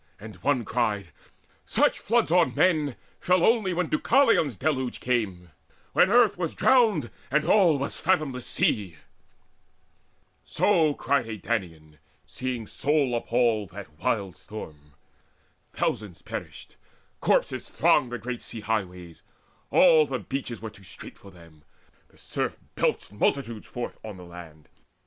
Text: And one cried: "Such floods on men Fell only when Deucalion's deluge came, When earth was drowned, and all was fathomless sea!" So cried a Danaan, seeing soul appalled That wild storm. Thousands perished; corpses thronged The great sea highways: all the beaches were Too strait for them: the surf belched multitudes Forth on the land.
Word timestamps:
And 0.19 0.37
one 0.37 0.65
cried: 0.65 1.09
"Such 1.63 1.99
floods 1.99 2.31
on 2.31 2.55
men 2.55 2.95
Fell 3.19 3.45
only 3.45 3.71
when 3.71 3.85
Deucalion's 3.85 4.55
deluge 4.55 4.99
came, 4.99 5.51
When 5.93 6.09
earth 6.09 6.39
was 6.39 6.55
drowned, 6.55 7.11
and 7.29 7.45
all 7.45 7.77
was 7.77 7.99
fathomless 8.01 8.47
sea!" 8.47 8.95
So 10.43 10.95
cried 10.95 11.27
a 11.29 11.37
Danaan, 11.37 11.99
seeing 12.25 12.65
soul 12.65 13.13
appalled 13.13 13.69
That 13.73 13.99
wild 13.99 14.37
storm. 14.37 14.93
Thousands 15.71 16.23
perished; 16.23 16.77
corpses 17.19 17.69
thronged 17.69 18.11
The 18.11 18.17
great 18.17 18.41
sea 18.41 18.61
highways: 18.61 19.21
all 19.69 20.07
the 20.07 20.17
beaches 20.17 20.63
were 20.63 20.71
Too 20.71 20.81
strait 20.83 21.15
for 21.19 21.29
them: 21.29 21.61
the 22.07 22.17
surf 22.17 22.57
belched 22.73 23.13
multitudes 23.13 23.67
Forth 23.67 23.99
on 24.03 24.17
the 24.17 24.25
land. 24.25 24.67